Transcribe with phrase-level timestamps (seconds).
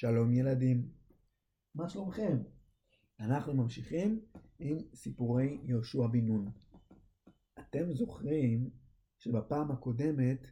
[0.00, 0.88] שלום ילדים,
[1.74, 2.38] מה שלומכם?
[3.20, 4.20] אנחנו ממשיכים
[4.58, 6.50] עם סיפורי יהושע בן נון.
[7.58, 8.70] אתם זוכרים
[9.18, 10.46] שבפעם הקודמת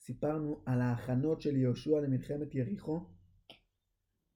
[0.00, 3.00] סיפרנו על ההכנות של יהושע למלחמת יריחו?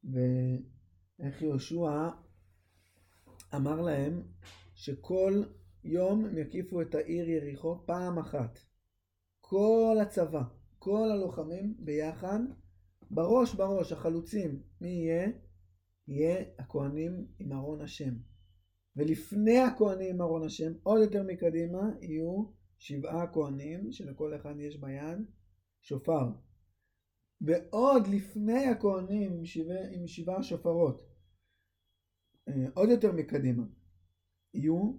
[0.04, 2.08] ואיך יהושע
[3.54, 4.22] אמר להם
[4.74, 5.42] שכל
[5.84, 8.58] יום הם יקיפו את העיר יריחו פעם אחת.
[9.40, 10.42] כל הצבא,
[10.78, 12.40] כל הלוחמים ביחד,
[13.12, 15.28] בראש בראש, החלוצים, מי יהיה?
[16.08, 18.14] יהיה הכהנים עם ארון השם.
[18.96, 22.44] ולפני הכהנים עם ארון השם, עוד יותר מקדימה, יהיו
[22.78, 25.18] שבעה כהנים, שלכל אחד יש ביד
[25.82, 26.30] שופר.
[27.40, 31.02] ועוד לפני הכהנים עם, שבע, עם שבעה שופרות,
[32.48, 33.64] אה, עוד יותר מקדימה,
[34.54, 34.92] יהיו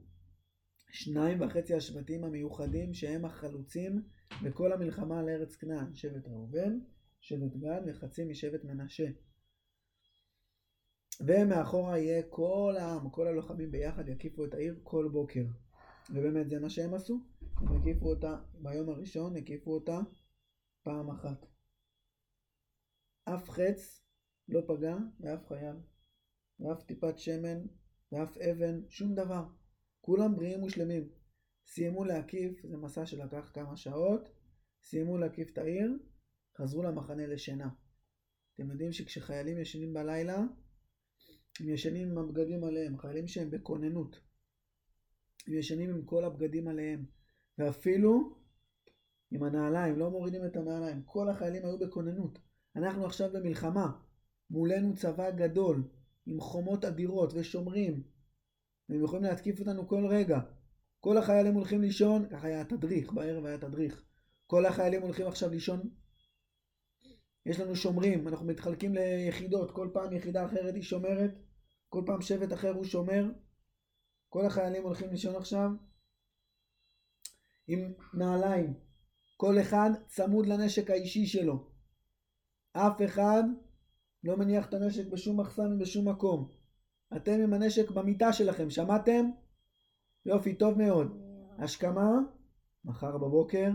[0.91, 4.01] שניים וחצי השבטים המיוחדים שהם החלוצים
[4.43, 6.79] בכל המלחמה על ארץ כנען, שבט ראובן,
[7.23, 9.07] שבט גד וחצי משבט מנשה.
[11.27, 15.43] ומאחורה יהיה כל העם, כל הלוחמים ביחד יקיפו את העיר כל בוקר.
[16.09, 17.19] ובאמת זה מה שהם עשו,
[17.57, 19.99] הם הקיפו אותה, ביום הראשון הקיפו אותה
[20.83, 21.45] פעם אחת.
[23.25, 24.05] אף חץ
[24.47, 25.75] לא פגע באף חייל,
[26.59, 27.65] ואף טיפת שמן,
[28.11, 29.43] ואף אבן, שום דבר.
[30.01, 31.09] כולם בריאים ושלמים.
[31.65, 34.29] סיימו להקיף, זה מסע שלקח כמה שעות,
[34.81, 35.97] סיימו להקיף את העיר,
[36.57, 37.69] חזרו למחנה לשינה.
[38.55, 40.37] אתם יודעים שכשחיילים ישנים בלילה,
[41.59, 44.19] הם ישנים עם הבגדים עליהם, חיילים שהם בכוננות.
[45.47, 47.05] הם ישנים עם כל הבגדים עליהם,
[47.57, 48.37] ואפילו
[49.31, 51.03] עם הנעליים, לא מורידים את הנעליים.
[51.05, 52.39] כל החיילים היו בכוננות.
[52.75, 53.91] אנחנו עכשיו במלחמה,
[54.49, 55.83] מולנו צבא גדול,
[56.25, 58.03] עם חומות אדירות ושומרים,
[58.89, 60.39] והם יכולים להתקיף אותנו כל רגע.
[60.99, 64.03] כל החיילים הולכים לישון, ככה היה תדריך, בערב היה תדריך.
[64.47, 65.89] כל החיילים הולכים עכשיו לישון.
[67.45, 71.31] יש לנו שומרים, אנחנו מתחלקים ליחידות, כל פעם יחידה אחרת היא שומרת,
[71.89, 73.25] כל פעם שבט אחר הוא שומר.
[74.29, 75.69] כל החיילים הולכים לישון עכשיו
[77.67, 78.73] עם נעליים,
[79.37, 81.71] כל אחד צמוד לנשק האישי שלו.
[82.73, 83.43] אף אחד
[84.23, 86.49] לא מניח את הנשק בשום מחסן ובשום מקום.
[87.15, 89.29] אתם עם הנשק במיטה שלכם, שמעתם?
[90.25, 91.21] יופי, טוב מאוד.
[91.59, 92.09] השכמה,
[92.85, 93.69] מחר בבוקר,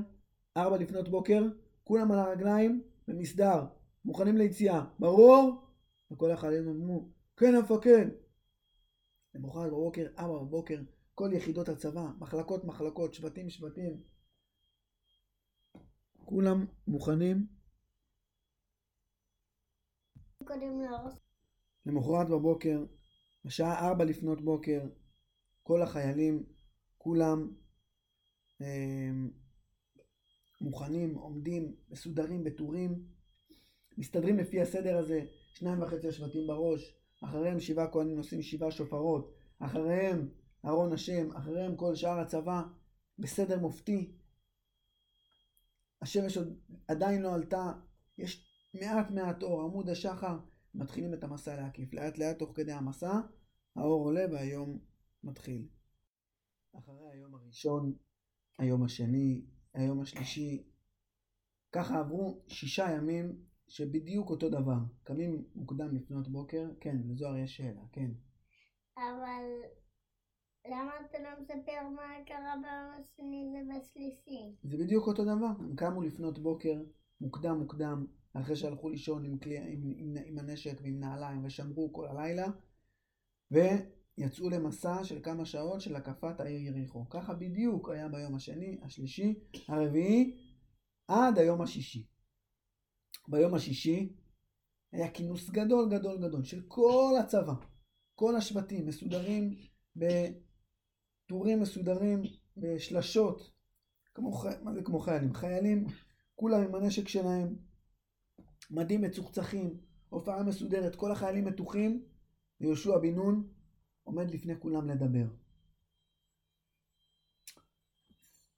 [0.57, 1.43] ארבע לפנות בוקר,
[1.85, 3.65] כולם על הרגליים, במסדר,
[4.05, 4.85] מוכנים ליציאה.
[4.99, 5.65] ברור?
[6.11, 8.07] וכל החיילים אמרו, כן המפקד.
[9.35, 10.81] למחרת בבוקר, ארבע בבוקר,
[11.15, 14.03] כל יחידות הצבא, מחלקות מחלקות, שבטים שבטים,
[16.25, 17.47] כולם מוכנים.
[21.87, 22.85] למחרת בבוקר,
[23.45, 24.81] בשעה ארבע לפנות בוקר,
[25.63, 26.47] כל החיילים,
[26.99, 27.51] כולם
[28.61, 29.11] אה,
[30.61, 33.05] מוכנים, עומדים, מסודרים בטורים,
[33.99, 35.21] מסתדרים לפי הסדר הזה,
[35.53, 40.29] שניים וחצי השבטים בראש, אחריהם שבעה כהנים נושאים שבעה שופרות, אחריהם
[40.65, 42.63] ארון השם, אחריהם כל שאר הצבא,
[43.19, 44.13] בסדר מופתי.
[46.03, 46.59] השמש עוד
[46.89, 47.73] עדיין לא עלתה,
[48.19, 50.39] יש מעט מעט אור, עמוד השחר,
[50.75, 51.95] מתחילים את המסע להקיף.
[51.95, 53.21] לאט לאט תוך כדי המסע,
[53.77, 54.79] האור עולה והיום
[55.25, 55.69] מתחיל.
[56.79, 57.95] אחרי היום הראשון,
[58.59, 59.43] היום השני,
[59.79, 60.63] היום השלישי,
[61.73, 63.37] ככה עברו שישה ימים
[63.69, 64.79] שבדיוק אותו דבר.
[65.05, 68.11] קמים מוקדם לפנות בוקר, כן, לזוהר יש שאלה, כן.
[68.97, 69.45] אבל
[70.67, 74.57] למה אתה לא מספר מה קרה ביום השני ובשלישי?
[74.63, 75.47] זה בדיוק אותו דבר.
[75.59, 76.83] הם קמו לפנות בוקר,
[77.21, 82.07] מוקדם מוקדם, אחרי שהלכו לישון עם, כלי, עם, עם, עם הנשק ועם נעליים ושמרו כל
[82.07, 82.47] הלילה,
[84.19, 87.09] ויצאו למסע של כמה שעות של הקפת העיר יריחו.
[87.09, 89.35] ככה בדיוק היה ביום השני, השלישי,
[89.69, 90.37] הרביעי,
[91.09, 92.07] עד היום השישי.
[93.29, 94.13] ביום השישי
[94.93, 97.53] היה כינוס גדול גדול גדול של כל הצבא,
[98.15, 99.57] כל השבטים מסודרים
[99.97, 102.23] בטורים מסודרים
[102.57, 103.51] בשלשות,
[104.15, 105.35] כמו, מה זה כמו חיילים?
[105.35, 105.87] חיילים,
[106.35, 107.57] כולם עם הנשק שלהם,
[108.71, 112.03] מדים מצוחצחים, הופעה מסודרת, כל החיילים מתוחים,
[112.61, 113.49] ויהושע בן נון
[114.09, 115.27] עומד לפני כולם לדבר.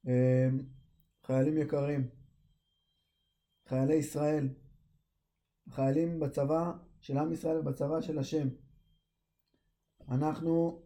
[0.07, 0.59] אמ,
[1.25, 2.09] חיילים יקרים,
[3.67, 4.49] חיילי ישראל,
[5.69, 6.71] חיילים בצבא
[7.01, 8.47] של עם ישראל ובצבא של השם.
[10.09, 10.81] אנחנו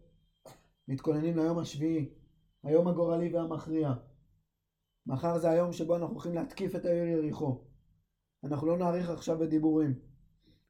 [0.88, 2.14] מתכוננים ליום השביעי,
[2.62, 3.88] היום הגורלי והמכריע.
[5.06, 7.64] מחר זה היום שבו אנחנו הולכים להתקיף את העיר יריחו.
[8.44, 10.00] אנחנו לא נאריך עכשיו בדיבורים.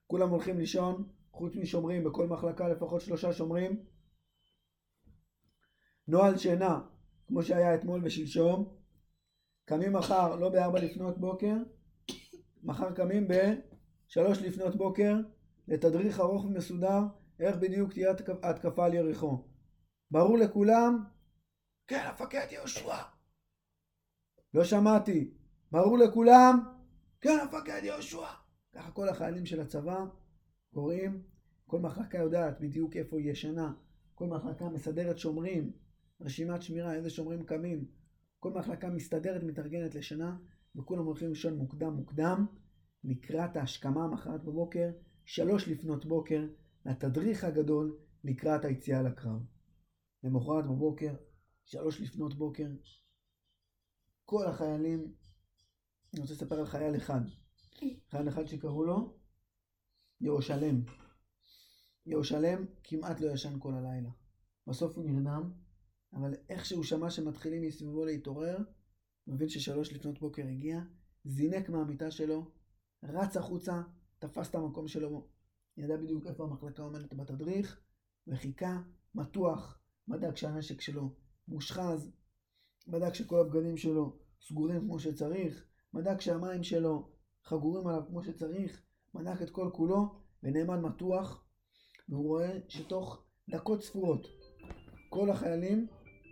[0.06, 3.84] כולם הולכים לישון, חוץ משומרים, בכל מחלקה לפחות שלושה שומרים.
[6.08, 6.80] נוהל שינה,
[7.26, 8.76] כמו שהיה אתמול ושלשום.
[9.64, 11.54] קמים מחר, לא בארבע לפנות בוקר,
[12.62, 15.14] מחר קמים בשלוש לפנות בוקר,
[15.68, 17.00] לתדריך ארוך ומסודר,
[17.40, 19.44] איך בדיוק תהיה התק- ההתקפה על יריחו.
[20.10, 21.04] ברור לכולם?
[21.86, 22.96] כן, המפקד יהושע.
[24.54, 25.34] לא שמעתי.
[25.72, 26.60] ברור לכולם?
[27.20, 28.26] כן, המפקד יהושע.
[28.74, 30.04] ככה כל החיילים של הצבא
[30.76, 31.22] קוראים,
[31.66, 33.72] כל מחלקה יודעת בדיוק איפה היא ישנה,
[34.14, 35.72] כל מחלקה מסדרת שומרים,
[36.20, 37.84] רשימת שמירה, איזה שומרים קמים,
[38.40, 40.36] כל מחלקה מסתדרת, מתארגנת לשנה,
[40.74, 42.46] וכולם הולכים לישון מוקדם מוקדם,
[43.04, 44.90] לקראת ההשכמה מחרת בבוקר,
[45.24, 46.46] שלוש לפנות בוקר,
[46.86, 49.40] לתדריך הגדול לקראת היציאה לקרב.
[50.22, 51.14] למחרת בבוקר,
[51.64, 52.68] שלוש לפנות בוקר,
[54.24, 55.12] כל החיילים,
[56.14, 57.20] אני רוצה לספר על חייל אחד,
[58.10, 59.25] חייל אחד שקראו לו
[60.20, 60.82] יהושלם.
[62.06, 64.10] יהושלם כמעט לא ישן כל הלילה.
[64.66, 65.52] בסוף הוא נרדם,
[66.12, 68.58] אבל איך שהוא שמע שמתחילים מסביבו להתעורר,
[69.26, 70.80] מבין ששלוש לפנות בוקר הגיע,
[71.24, 72.50] זינק מהמיטה שלו,
[73.02, 73.82] רץ החוצה,
[74.18, 75.28] תפס את המקום שלו,
[75.76, 77.80] ידע בדיוק איפה המחלקה עומדת בתדריך,
[78.26, 78.82] וחיכה,
[79.14, 79.78] מתוח,
[80.08, 81.14] בדק שהנשק שלו
[81.48, 82.10] מושחז,
[82.88, 87.10] בדק שכל הבגדים שלו סגורים כמו שצריך, בדק שהמים שלו
[87.44, 88.85] חגורים עליו כמו שצריך,
[89.18, 91.44] בדק את כל כולו, ונעמד מתוח,
[92.08, 94.26] והוא רואה שתוך דקות ספורות
[95.08, 95.86] כל החיילים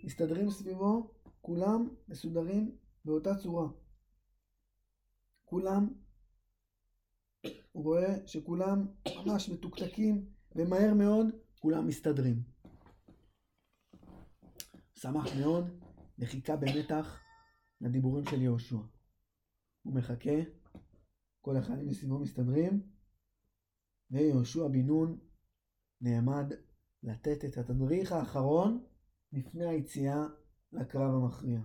[0.04, 1.10] מסתדרים סביבו,
[1.40, 3.68] כולם מסודרים באותה צורה.
[5.44, 5.88] כולם,
[7.72, 8.86] הוא רואה שכולם
[9.26, 11.26] ממש מתוקתקים, ומהר מאוד
[11.58, 12.42] כולם מסתדרים.
[14.94, 15.70] שמח מאוד
[16.18, 17.20] וחיכה במתח
[17.80, 18.76] לדיבורים של יהושע.
[19.82, 20.40] הוא מחכה,
[21.44, 22.90] כל החיילים מסביבו מסתדרים,
[24.10, 25.18] ויהושע בן נון
[26.00, 26.52] נעמד
[27.02, 28.86] לתת את התדריך האחרון
[29.32, 30.26] לפני היציאה
[30.72, 31.60] לקרב המכריע.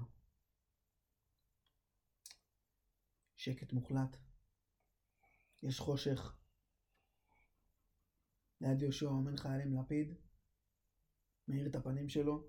[3.36, 4.18] שקט מוחלט.
[5.64, 6.38] יש חושך.
[8.62, 10.14] ליד יהושע עומד חיילים לפיד,
[11.48, 12.48] מאיר את הפנים שלו,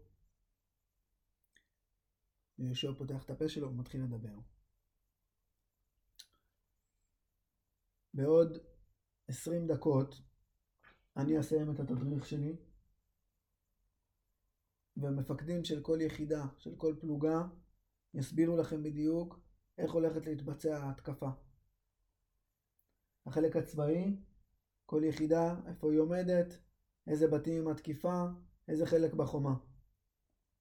[2.59, 4.38] ויהושע פותח את הפה שלו ומתחיל לדבר.
[8.15, 8.59] בעוד
[9.29, 10.23] עשרים דקות
[11.17, 12.57] אני אסיים את התדריך שלי,
[14.97, 17.43] והמפקדים של כל יחידה, של כל פלוגה,
[18.15, 19.41] יסבירו לכם בדיוק
[19.79, 21.31] איך הולכת להתבצע ההתקפה.
[23.27, 24.17] החלק הצבאי,
[24.87, 26.59] כל יחידה, איפה היא עומדת,
[27.07, 28.25] איזה בתים היא מתקיפה,
[28.69, 29.55] איזה חלק בחומה.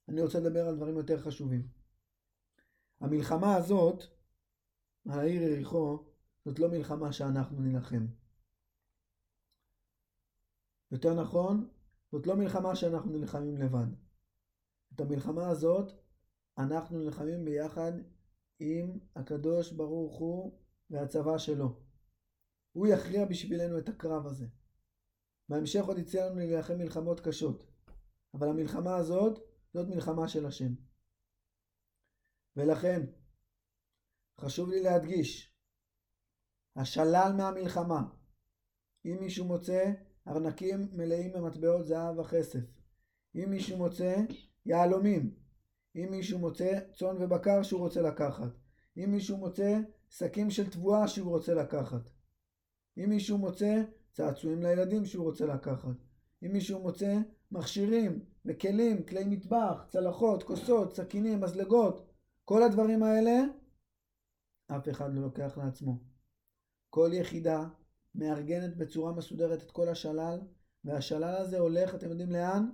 [0.07, 1.67] אני רוצה לדבר על דברים יותר חשובים.
[2.99, 4.03] המלחמה הזאת,
[5.09, 6.08] על העיר יריחו,
[6.49, 8.05] זאת לא מלחמה שאנחנו נילחם.
[10.91, 11.69] יותר נכון,
[12.11, 13.85] זאת לא מלחמה שאנחנו נלחמים לבד.
[14.95, 15.91] את המלחמה הזאת
[16.57, 17.91] אנחנו נלחמים ביחד
[18.59, 20.59] עם הקדוש ברוך הוא
[20.89, 21.79] והצבא שלו.
[22.71, 24.47] הוא יכריע בשבילנו את הקרב הזה.
[25.49, 27.63] בהמשך עוד יצא לנו להילחם מלחמות קשות,
[28.33, 29.39] אבל המלחמה הזאת
[29.73, 30.73] זאת מלחמה של השם.
[32.55, 33.05] ולכן,
[34.39, 35.48] חשוב לי להדגיש,
[36.79, 38.01] השלל מהמלחמה,
[39.05, 39.91] אם מישהו מוצא
[40.27, 42.59] ארנקים מלאים במטבעות זהב וכסף,
[43.35, 44.15] אם מישהו מוצא
[44.65, 45.35] יהלומים,
[45.95, 48.51] אם מישהו מוצא צאן ובקר שהוא רוצה לקחת,
[48.97, 49.79] אם מישהו מוצא
[50.09, 52.09] שקים של תבואה שהוא רוצה לקחת,
[52.97, 53.81] אם מישהו מוצא
[54.13, 55.95] צעצועים לילדים שהוא רוצה לקחת,
[56.43, 57.17] אם מישהו מוצא
[57.51, 62.07] מכשירים וכלים, כלי מטבח, צלחות, כוסות, סכינים, מזלגות,
[62.45, 63.41] כל הדברים האלה,
[64.67, 66.18] אף אחד לא לוקח לעצמו.
[66.89, 67.65] כל יחידה
[68.15, 70.39] מארגנת בצורה מסודרת את כל השלל,
[70.83, 72.69] והשלל הזה הולך, אתם יודעים לאן?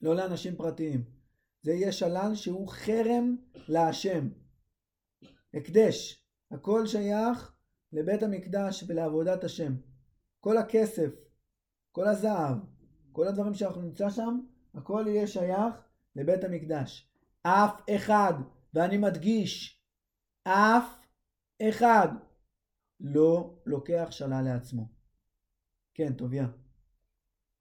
[0.00, 1.04] לא לאנשים פרטיים.
[1.62, 3.36] זה יהיה שלל שהוא חרם
[3.68, 4.28] להשם.
[5.54, 6.18] הקדש.
[6.50, 7.52] הכל שייך
[7.92, 9.72] לבית המקדש ולעבודת השם.
[10.40, 11.10] כל הכסף,
[11.92, 12.56] כל הזהב,
[13.12, 14.40] כל הדברים שאנחנו נמצא שם,
[14.74, 15.74] הכל יהיה שייך
[16.16, 17.08] לבית המקדש.
[17.42, 18.34] אף אחד,
[18.74, 19.82] ואני מדגיש,
[20.44, 21.06] אף
[21.68, 22.08] אחד
[23.02, 24.88] לא לוקח שלל לעצמו.
[25.94, 26.46] כן, טוביה.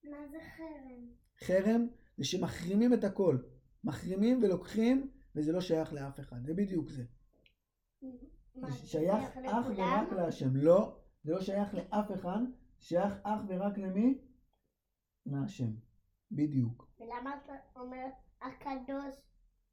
[0.03, 1.07] מה זה חרם?
[1.39, 3.37] חרם זה שמחרימים את הכל.
[3.83, 6.45] מחרימים ולוקחים, וזה לא שייך לאף אחד.
[6.45, 7.03] זה בדיוק זה.
[8.55, 9.65] מה, זה שייך אך?
[9.77, 10.55] ורק להשם.
[10.55, 12.39] לא, זה לא שייך לאף אחד,
[12.79, 14.21] שייך אך ורק למי?
[15.25, 15.71] להשם.
[16.31, 16.91] בדיוק.
[16.99, 18.07] ולמה אתה אומר
[18.41, 19.15] הקדוש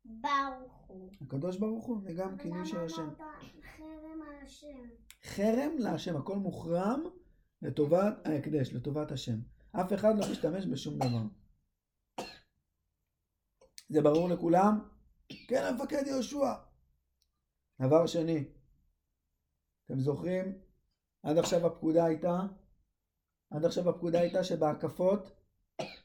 [0.05, 1.11] ברוך הוא?
[1.21, 3.03] הקדוש ברוך הוא, זה גם כינוי של השם.
[3.03, 4.89] ולמה אמרת חרם על השם?
[5.25, 7.03] חרם להשם, הכל מוחרם
[7.63, 9.39] לטובת ההקדש, לטובת השם.
[9.73, 11.23] אף אחד לא משתמש בשום דבר.
[13.89, 14.89] זה ברור לכולם?
[15.49, 16.55] כן, המפקד יהושע.
[17.81, 18.45] דבר שני,
[19.87, 20.59] אתם זוכרים?
[21.23, 22.41] עד עכשיו הפקודה הייתה
[23.51, 25.31] עד עכשיו הפקודה הייתה שבהקפות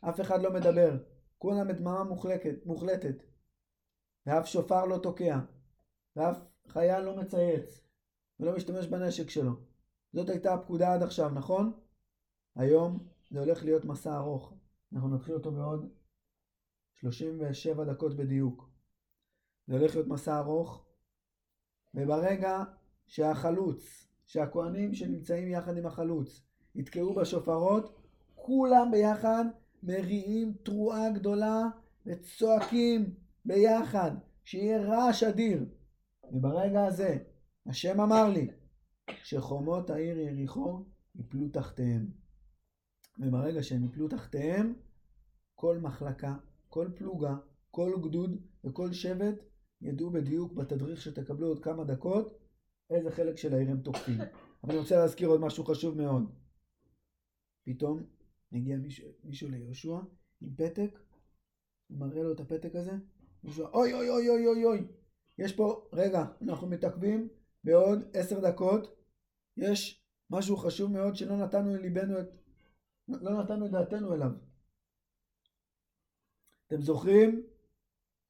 [0.09, 0.97] אף אחד לא מדבר.
[1.37, 3.15] כולם בדממה מוחלקת, מוחלטת.
[4.25, 5.39] ואף שופר לא תוקע.
[6.15, 7.82] ואף חייל לא מצייץ.
[8.43, 9.51] ולא משתמש בנשק שלו.
[10.13, 11.71] זאת הייתה הפקודה עד עכשיו, נכון?
[12.55, 14.53] היום זה הולך להיות מסע ארוך.
[14.93, 15.89] אנחנו נתחיל אותו בעוד
[16.93, 18.69] 37 דקות בדיוק.
[19.67, 20.85] זה הולך להיות מסע ארוך,
[21.93, 22.63] וברגע
[23.07, 26.41] שהחלוץ, שהכוהנים שנמצאים יחד עם החלוץ,
[26.75, 27.99] יתקעו בשופרות,
[28.35, 29.45] כולם ביחד
[29.83, 31.61] מריעים תרועה גדולה
[32.05, 34.11] וצועקים ביחד,
[34.43, 35.65] שיהיה רעש אדיר.
[36.31, 37.17] וברגע הזה,
[37.65, 38.47] השם אמר לי
[39.23, 42.11] שחומות העיר יריחו יפלו תחתיהם.
[43.19, 44.73] וברגע שהם יפלו תחתיהם,
[45.55, 46.35] כל מחלקה,
[46.69, 47.35] כל פלוגה,
[47.71, 49.35] כל גדוד וכל שבט
[49.81, 52.39] ידעו בדיוק בתדריך שתקבלו עוד כמה דקות
[52.89, 54.17] איזה חלק של העיר הם תוקפים.
[54.63, 56.23] אבל אני רוצה להזכיר עוד משהו חשוב מאוד.
[57.63, 58.03] פתאום
[58.51, 59.97] מגיע מישהו, מישהו ליהושע
[60.41, 60.99] עם פתק,
[61.87, 62.91] הוא מראה לו את הפתק הזה,
[63.43, 64.87] יהושע, אוי אוי אוי אוי אוי אוי,
[65.37, 67.29] יש פה, רגע, אנחנו מתעכבים
[67.63, 68.95] בעוד עשר דקות,
[69.57, 72.27] יש משהו חשוב מאוד שלא נתנו ליבנו את,
[73.07, 74.31] לא נתנו את דעתנו אליו.
[76.67, 77.43] אתם זוכרים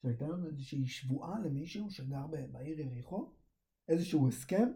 [0.02, 3.32] שהייתה לנו איזושהי שבועה למישהו שגר בעיר יריחו?
[3.88, 4.72] איזשהו הסכם?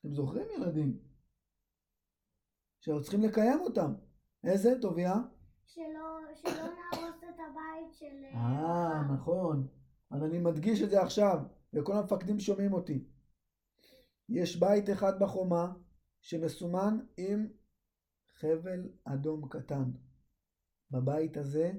[0.00, 0.98] אתם זוכרים ילדים?
[2.80, 3.94] שאנחנו צריכים לקיים אותם.
[4.44, 5.14] איזה, טוביה?
[5.66, 8.24] שלא, שלא נהרוס את הבית של...
[8.34, 9.68] אה, נכון.
[10.10, 11.38] אז אני מדגיש את זה עכשיו,
[11.72, 13.04] וכל המפקדים שומעים אותי.
[14.34, 15.72] יש בית אחד בחומה
[16.20, 17.46] שמסומן עם
[18.34, 19.90] חבל אדום קטן.
[20.90, 21.72] בבית הזה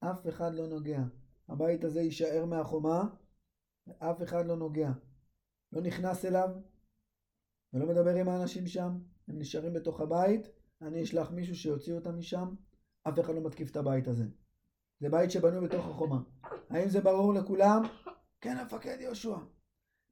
[0.00, 1.02] אף אחד לא נוגע.
[1.48, 3.04] הבית הזה יישאר מהחומה,
[3.86, 4.90] ואף אחד לא נוגע.
[5.72, 6.48] לא נכנס אליו,
[7.72, 10.46] ולא מדבר עם האנשים שם, הם נשארים בתוך הבית,
[10.82, 12.54] אני אשלח מישהו שיוציא אותם משם,
[13.08, 14.24] אף אחד לא מתקיף את הבית הזה.
[15.00, 16.22] זה בית שבנוי בתוך החומה.
[16.70, 17.82] האם זה ברור לכולם?
[18.40, 19.36] כן, המפקד יהושע.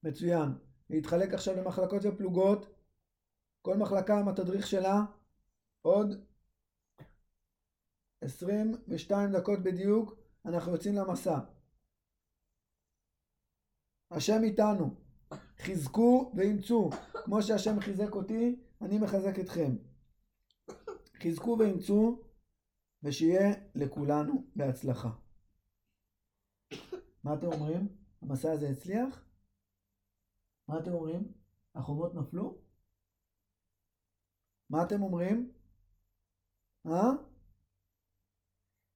[0.02, 0.70] מצוין.
[0.90, 2.66] להתחלק עכשיו למחלקות ופלוגות,
[3.62, 5.00] כל מחלקה עם התדריך שלה,
[5.82, 6.25] עוד
[8.20, 11.38] 22 דקות בדיוק, אנחנו יוצאים למסע.
[14.11, 14.94] השם איתנו.
[15.59, 16.90] חזקו ואימצו.
[17.25, 19.76] כמו שהשם חיזק אותי, אני מחזק אתכם.
[21.23, 22.23] חזקו ואימצו,
[23.02, 25.11] ושיהיה לכולנו בהצלחה.
[27.25, 27.88] מה אתם אומרים?
[28.23, 29.30] המסע הזה הצליח?
[30.71, 31.33] מה אתם אומרים?
[31.75, 32.59] החומות נפלו?
[34.71, 35.53] מה אתם אומרים?
[36.87, 37.11] אה?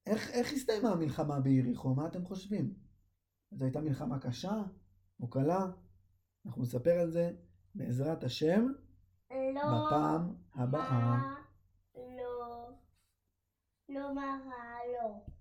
[0.06, 1.94] איך, איך הסתיימה המלחמה ביריחו?
[1.94, 2.74] מה אתם חושבים?
[3.50, 4.62] זו הייתה מלחמה קשה
[5.20, 5.66] או קלה?
[6.46, 7.30] אנחנו נספר על זה
[7.74, 8.66] בעזרת השם
[9.30, 11.34] לא, בפעם הבאה.
[11.94, 12.70] לא,
[13.88, 15.33] לא מראה, לא.